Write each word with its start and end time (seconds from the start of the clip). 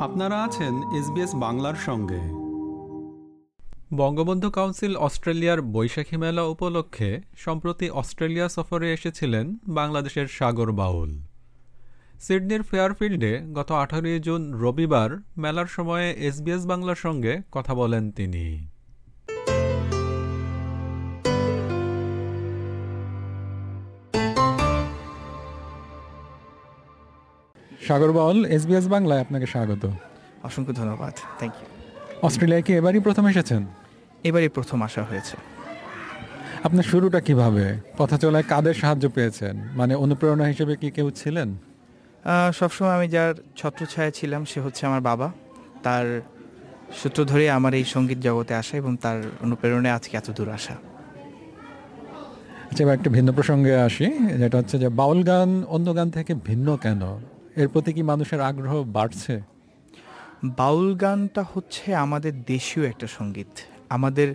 আপনারা 0.00 0.44
আছেন 0.44 0.74
এসবিএস 0.92 1.34
বাংলার 1.34 1.74
সঙ্গে। 1.74 2.20
বঙ্গবন্ধু 3.96 4.50
কাউন্সিল 4.50 4.96
অস্ট্রেলিয়ার 4.96 5.62
বৈশাখী 5.62 6.16
মেলা 6.16 6.42
উপলক্ষে 6.42 7.20
সম্প্রতি 7.36 7.90
অস্ট্রেলিয়া 7.90 8.48
সফরে 8.48 8.92
এসেছিলেন 8.92 9.56
বাংলাদেশের 9.68 10.26
সাগর 10.26 10.72
বাউল। 10.72 11.20
সিডনির 12.20 12.62
ফেয়ারফিল্ডে 12.62 13.40
গত 13.54 13.72
আঠারোই 13.72 14.20
জুন 14.20 14.54
রবিবার 14.54 15.18
মেলার 15.36 15.66
সময়ে 15.66 16.12
এসবিএস 16.12 16.66
বাংলার 16.66 16.94
সঙ্গে 16.94 17.38
কথা 17.52 17.74
বলেন 17.74 18.10
তিনি। 18.10 18.68
সাগর 27.88 28.10
বাউল 28.18 28.38
এসবিএস 28.56 28.86
বাংলায় 28.94 29.20
আপনাকে 29.24 29.46
স্বাগত। 29.52 29.82
অসংখ্য 30.48 30.72
ধন্যবাদ 30.80 31.14
থ্যাংক 31.38 31.54
ইউ 31.58 31.66
অস্ট্রেলিয়ায় 32.26 32.64
কি 32.66 32.72
এবারই 32.80 33.00
প্রথম 33.06 33.24
এসেছেন? 33.32 33.62
এবারই 34.28 34.50
প্রথম 34.56 34.78
আসা 34.88 35.02
হয়েছে। 35.10 35.34
আপনার 36.66 36.86
শুরুটা 36.90 37.20
কীভাবে? 37.26 37.64
পথা 37.98 38.16
চলায় 38.22 38.46
কাদের 38.52 38.76
সাহায্য 38.82 39.04
পেয়েছেন? 39.16 39.54
মানে 39.78 39.94
অনুপ্রেরণা 40.04 40.46
হিসেবে 40.52 40.72
কি 40.80 40.88
কেউ 40.96 41.08
ছিলেন? 41.20 41.48
সবসময় 42.58 42.94
আমি 42.98 43.06
যার 43.14 43.34
ছত্রছায়া 43.60 44.10
ছিলাম 44.18 44.42
সে 44.50 44.58
হচ্ছে 44.64 44.82
আমার 44.88 45.02
বাবা। 45.10 45.28
তার 45.86 46.06
সূত্র 47.00 47.20
ধরে 47.30 47.44
আমার 47.58 47.72
এই 47.80 47.84
সংগীত 47.94 48.18
জগতে 48.26 48.52
আসা 48.60 48.74
এবং 48.82 48.92
তার 49.04 49.18
অনুপ্রেরণায় 49.44 49.94
আজকে 49.98 50.14
এত 50.20 50.28
দূর 50.36 50.48
আসা। 50.58 50.74
আচ্ছা 52.68 52.80
এবার 52.84 52.94
একটা 52.98 53.10
ভিন্ন 53.16 53.28
প্রসঙ্গে 53.38 53.72
আসি। 53.88 54.06
যেটা 54.40 54.56
হচ্ছে 54.60 54.76
যে 54.82 54.88
বাউল 55.00 55.20
গান 55.30 55.50
অন্য 55.74 55.88
গান 55.98 56.08
থেকে 56.16 56.32
ভিন্ন 56.48 56.68
কেন? 56.84 57.02
এর 57.60 57.68
প্রতি 57.68 57.92
কি 57.92 58.02
মানুষের 58.02 58.40
আগ্রহ 58.40 58.74
বাড়ছে? 58.96 59.34
বাউল 60.60 60.88
গানটা 60.94 61.42
হচ্ছে 61.54 61.94
আমাদের 62.04 62.32
দেশীয় 62.42 62.84
একটা 62.88 63.06
সংগীত। 63.18 63.52
আমাদের 63.96 64.28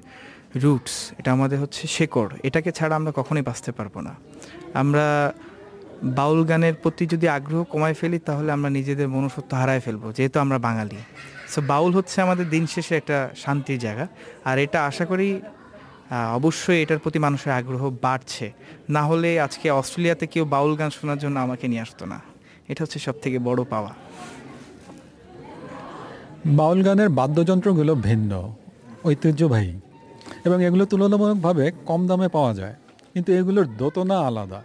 রুটস 0.64 0.96
এটা 1.18 1.30
আমাদের 1.32 1.58
হচ্ছে 1.60 1.84
শেকড়। 1.88 2.32
এটাকে 2.44 2.70
ছাড়া 2.72 2.94
আমরা 2.96 3.12
কখনোই 3.16 3.42
বাঁচতে 3.42 3.72
পারব 3.72 3.96
না। 4.00 4.14
আমরা 4.82 5.34
বাউল 6.04 6.42
গানের 6.46 6.76
প্রতি 6.84 7.04
যদি 7.06 7.26
আগ্রহ 7.28 7.64
কমায় 7.64 7.94
ফেলি, 7.94 8.20
তাহলে 8.20 8.50
আমরা 8.52 8.70
নিজেদের 8.70 9.08
মনুষ্যত্ব 9.08 9.52
হারায় 9.58 9.80
ফেলব, 9.80 10.04
যেহেতু 10.18 10.38
আমরা 10.40 10.58
বাঙালি। 10.58 11.00
সো 11.48 11.60
বাউল 11.62 11.92
হচ্ছে 11.94 12.18
আমাদের 12.22 12.50
দিন 12.50 12.64
শেষে 12.68 12.94
একটা 12.98 13.18
শান্তির 13.36 13.80
জায়গা। 13.80 14.06
আর 14.46 14.58
এটা 14.66 14.80
আশা 14.86 15.06
করি 15.06 15.30
অবশ্যই 16.34 16.80
এটার 16.84 17.00
প্রতি 17.00 17.20
মানুষের 17.20 17.54
আগ্রহ 17.54 17.84
বাড়ছে। 18.02 18.46
না 18.90 19.02
হলে 19.04 19.30
আজকে 19.46 19.68
অস্ট্রেলিয়াতে 19.72 20.26
কেউ 20.28 20.46
বাউল 20.46 20.76
গান 20.76 20.90
শোনার 20.90 21.18
জন্য 21.18 21.36
আমাকে 21.40 21.68
নিয়ে 21.68 21.82
আসতো 21.82 22.06
না। 22.06 22.20
এটা 22.74 22.84
হচ্ছে 22.84 23.00
সব 23.00 23.14
থেকে 23.22 23.40
বড় 23.40 23.64
পাওয়া। 23.70 23.94
বাউল 26.46 26.84
গানের 26.84 27.10
বাদ্যযন্ত্রগুলো 27.10 27.96
ভিন্ন 27.96 28.56
ঐতিহ্যবাহী 29.06 29.80
এবং 30.46 30.64
এগুলো 30.64 30.86
তুলনামূলকভাবে 30.86 31.72
কম 31.86 32.08
দামে 32.08 32.28
পাওয়া 32.28 32.54
যায় 32.54 32.76
কিন্তু 33.14 33.34
এগুলোর 33.34 33.78
দোতনা 33.78 34.20
আলাদা। 34.20 34.64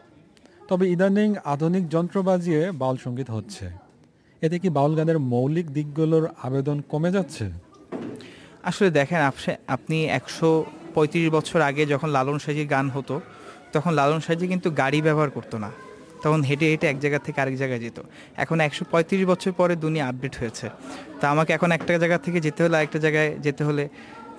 তবে 0.68 0.90
ইদানিং 0.90 1.34
আধুনিক 1.44 1.88
যন্ত্র 1.88 2.22
বাজিয়ে 2.22 2.70
বাউল 2.70 2.96
সংগীত 2.96 3.30
হচ্ছে। 3.30 3.70
এতে 4.42 4.58
কি 4.58 4.68
বাউল 4.68 4.94
গানের 4.94 5.18
মৌলিক 5.18 5.70
দিকগুলোর 5.70 6.28
আবেদন 6.42 6.80
কমে 6.80 7.12
যাচ্ছে? 7.12 7.50
আসলে 8.62 8.90
দেখেন 8.90 9.20
আপসে- 9.20 9.56
আপনি 9.66 10.06
একশো 10.06 10.64
পঁয়ত্রিশ 10.94 11.30
বছর 11.32 11.60
আগে 11.60 11.86
যখন 11.86 12.08
লালন 12.08 12.38
সাজির 12.38 12.66
গান 12.66 12.90
হতো 12.90 13.20
তখন 13.72 13.92
লালন 13.92 14.20
সাজি 14.20 14.48
কিন্তু 14.48 14.70
গাড়ি 14.70 15.02
ব্যবহার 15.02 15.30
করতো 15.30 15.58
না। 15.58 15.70
তখন 16.22 16.42
হেঁটে 16.42 16.66
হেঁটে 16.70 16.86
এক 16.86 17.00
জায়গা 17.00 17.18
থেকে 17.18 17.40
আরেক 17.40 17.56
জায়গায় 17.56 17.80
যেত। 17.80 18.00
এখন 18.36 18.60
একশো 18.60 18.84
পঁয়ত্রিশ 18.90 19.26
বছর 19.26 19.52
পরে 19.52 19.76
দুনিয়া 19.76 20.08
আপডেট 20.08 20.36
হয়েছে। 20.36 20.70
তা 21.20 21.30
আমাকে 21.30 21.52
এখন 21.52 21.72
একটা 21.72 21.98
জায়গা 21.98 22.18
থেকে 22.18 22.40
যেতে 22.40 22.62
হলে 22.64 22.76
আরেকটা 22.76 22.98
জায়গায় 22.98 23.38
যেতে 23.38 23.64
হলে 23.64 23.88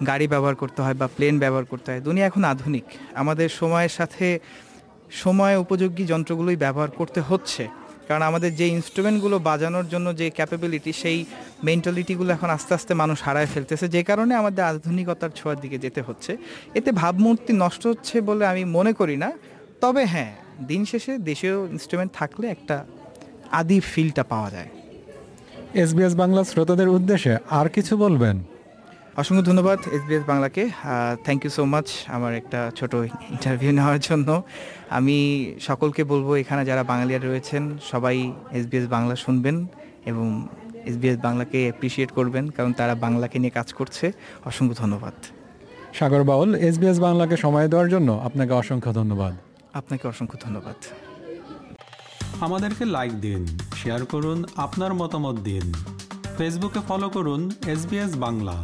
গাড়ি 0.07 0.27
ব্যবহার 0.27 0.55
করতে 0.55 0.81
হয় 0.81 0.93
বা 0.93 1.07
প্লেন 1.07 1.39
ব্যবহার 1.39 1.65
করতে 1.65 1.91
হয়। 1.91 2.01
দুনিয়া 2.01 2.27
এখন 2.27 2.43
আধুনিক। 2.43 2.83
আমাদের 3.13 3.49
সময়ের 3.49 3.89
সাথে 3.89 4.39
সময় 5.11 5.57
উপযোগী 5.57 6.05
যন্ত্রগুলোই 6.05 6.55
ব্যবহার 6.55 6.91
করতে 6.91 7.21
হচ্ছে। 7.21 7.67
কারণ 8.07 8.21
আমাদের 8.21 8.55
যে 8.55 8.67
ইনস্ট্রুমেন্টগুলো 8.67 9.39
বাজানোর 9.39 9.87
জন্য 9.87 10.15
যে 10.15 10.29
ক্যাপাবিলিটি 10.29 10.93
সেই 10.93 11.25
মেন্টালিটিগুলো 11.63 12.33
এখন 12.33 12.49
আস্তে 12.49 12.73
আস্তে 12.73 12.93
মানুষ 12.93 13.23
হারায় 13.23 13.45
ফেলতেছে। 13.45 13.87
যে 13.87 14.03
কারণে 14.03 14.35
আমাদের 14.35 14.65
আধুনিকতার 14.65 15.29
ছোঁয়ার 15.29 15.59
দিকে 15.59 15.77
যেতে 15.77 16.01
হচ্ছে। 16.01 16.37
এতে 16.75 16.91
ভাবমূর্তি 16.91 17.53
নষ্ট 17.53 17.87
হচ্ছে 17.87 18.21
বলে 18.21 18.45
আমি 18.45 18.65
মনে 18.65 18.93
করি 18.93 19.17
না। 19.17 19.31
তবে 19.81 20.05
হ্যাঁ 20.05 20.35
দিন 20.67 20.85
শেষে 20.85 21.17
দেশীয় 21.17 21.67
ইনস্ট্রুমেন্ট 21.67 22.11
থাকলে 22.13 22.47
একটা 22.47 22.85
আদি 23.51 23.79
ফিলটা 23.79 24.23
পাওয়া 24.23 24.49
যায়। 24.49 24.67
এসবিএস 25.73 26.15
বাংলা 26.15 26.43
শ্রোতাদের 26.43 26.87
উদ্দেশ্যে 26.87 27.37
আর 27.49 27.69
কিছু 27.69 27.97
বলবেন? 27.97 28.43
অসংখ্য 29.17 29.43
ধন্যবাদ 29.43 29.79
এসবিএস 29.91 30.23
বাংলাকে। 30.27 30.69
থ্যাংক 31.23 31.45
ইউ 31.45 31.51
সো 31.51 31.65
মাচ 31.65 31.91
আমার 32.07 32.35
একটা 32.35 32.71
ছোট 32.75 32.93
ইন্টারভিউ 33.29 33.71
নেওয়ার 33.71 33.99
জন্য। 33.99 34.43
আমি 34.89 35.17
সকলকে 35.59 36.03
বলব 36.03 36.33
এখানে 36.33 36.65
যারা 36.65 36.83
বাঙালিরা 36.83 37.19
রয়েছেন 37.19 37.77
সবাই 37.91 38.33
এসবিএস 38.51 38.87
বাংলা 38.87 39.15
শুনবেন 39.15 39.67
এবং 40.05 40.47
এসবিএস 40.85 41.17
বাংলাকে 41.17 41.61
অ্যাপ্রিসিয়েট 41.61 42.11
করবেন 42.11 42.49
কারণ 42.49 42.73
তারা 42.73 42.95
বাংলাকে 42.95 43.39
নিয়ে 43.39 43.49
কাজ 43.49 43.73
করছে। 43.73 44.11
অসংখ্য 44.45 44.75
ধন্যবাদ। 44.83 45.13
সাগর 45.93 46.23
বাউল 46.23 46.55
এসবিএস 46.55 46.99
বাংলাকে 46.99 47.37
সময় 47.37 47.67
দেওয়ার 47.67 47.89
জন্য 47.89 48.11
আপনাকে 48.11 48.53
অসংখ্য 48.53 48.93
ধন্যবাদ। 48.93 49.48
আপনাকে 49.73 50.07
অসংখ্য 50.07 50.37
ধন্যবাদ। 50.43 50.75
আমাদেরকে 52.41 52.85
লাইক 52.85 53.21
দিন 53.21 53.45
শেয়ার 53.75 54.05
করুন, 54.05 54.43
আপনার 54.55 54.93
মতামত 54.93 55.39
দিন। 55.39 55.73
ফেসবুকে 56.37 56.79
ফলো 56.87 57.09
করুন 57.09 57.51
এস 57.67 57.87
বাংলা 58.17 58.63